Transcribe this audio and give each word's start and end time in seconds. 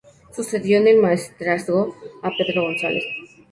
Sucedió 0.35 0.79
en 0.79 0.87
el 0.87 0.97
Maestrazgo 0.97 1.95
a 2.23 2.31
Pedro 2.35 2.63
González. 2.63 3.03